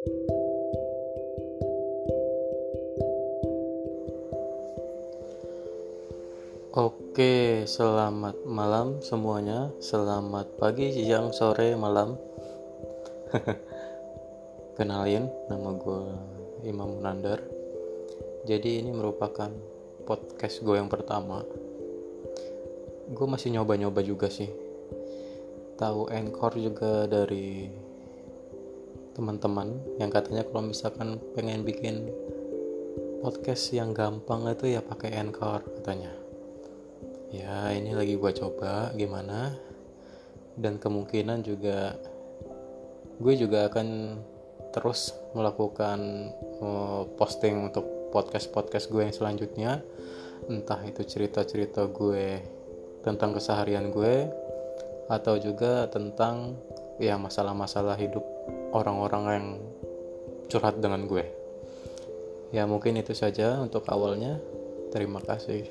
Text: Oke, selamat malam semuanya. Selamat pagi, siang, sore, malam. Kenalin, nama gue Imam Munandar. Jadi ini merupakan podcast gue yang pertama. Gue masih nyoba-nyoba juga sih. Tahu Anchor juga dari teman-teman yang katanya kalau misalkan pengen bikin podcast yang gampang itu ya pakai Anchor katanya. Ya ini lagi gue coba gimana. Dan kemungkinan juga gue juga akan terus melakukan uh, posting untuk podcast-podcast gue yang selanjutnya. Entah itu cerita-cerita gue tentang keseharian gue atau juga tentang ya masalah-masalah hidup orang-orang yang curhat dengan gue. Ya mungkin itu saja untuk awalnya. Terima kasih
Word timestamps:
Oke, 0.00 0.16
selamat 7.68 8.48
malam 8.48 9.04
semuanya. 9.04 9.68
Selamat 9.76 10.56
pagi, 10.56 10.88
siang, 10.96 11.36
sore, 11.36 11.76
malam. 11.76 12.16
Kenalin, 14.80 15.28
nama 15.52 15.76
gue 15.76 16.02
Imam 16.64 16.96
Munandar. 16.96 17.44
Jadi 18.48 18.80
ini 18.80 18.96
merupakan 18.96 19.52
podcast 20.08 20.64
gue 20.64 20.80
yang 20.80 20.88
pertama. 20.88 21.44
Gue 23.12 23.26
masih 23.28 23.52
nyoba-nyoba 23.52 24.00
juga 24.00 24.32
sih. 24.32 24.48
Tahu 25.76 26.08
Anchor 26.08 26.56
juga 26.56 27.04
dari 27.04 27.89
teman-teman 29.20 29.76
yang 30.00 30.08
katanya 30.08 30.48
kalau 30.48 30.72
misalkan 30.72 31.20
pengen 31.36 31.60
bikin 31.60 32.08
podcast 33.20 33.68
yang 33.76 33.92
gampang 33.92 34.48
itu 34.48 34.72
ya 34.72 34.80
pakai 34.80 35.12
Anchor 35.12 35.60
katanya. 35.76 36.08
Ya 37.28 37.68
ini 37.76 37.92
lagi 37.92 38.16
gue 38.16 38.32
coba 38.32 38.96
gimana. 38.96 39.52
Dan 40.56 40.80
kemungkinan 40.80 41.44
juga 41.44 42.00
gue 43.20 43.34
juga 43.36 43.68
akan 43.68 44.16
terus 44.72 45.12
melakukan 45.36 46.32
uh, 46.64 47.04
posting 47.20 47.68
untuk 47.68 47.84
podcast-podcast 48.16 48.88
gue 48.88 49.04
yang 49.04 49.12
selanjutnya. 49.12 49.84
Entah 50.48 50.80
itu 50.88 51.04
cerita-cerita 51.04 51.84
gue 51.92 52.40
tentang 53.04 53.36
keseharian 53.36 53.92
gue 53.92 54.32
atau 55.12 55.36
juga 55.36 55.92
tentang 55.92 56.56
ya 56.96 57.20
masalah-masalah 57.20 58.00
hidup 58.00 58.24
orang-orang 58.70 59.22
yang 59.30 59.46
curhat 60.50 60.78
dengan 60.78 61.06
gue. 61.06 61.24
Ya 62.50 62.66
mungkin 62.66 62.98
itu 62.98 63.14
saja 63.14 63.58
untuk 63.62 63.86
awalnya. 63.86 64.42
Terima 64.90 65.22
kasih 65.22 65.70